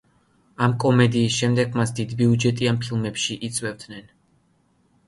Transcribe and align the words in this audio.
ამ 0.67 0.71
კომედიის 0.83 1.37
შემდეგ 1.41 1.77
მას 1.81 1.93
დიდბიუჯეტიან 2.01 2.81
ფილმებში 2.87 3.39
იწვევდნენ. 3.51 4.07